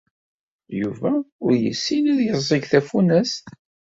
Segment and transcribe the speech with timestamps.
[0.79, 1.11] Yuba
[1.45, 3.45] ur yessin ad d-yeẓẓeg tafunast.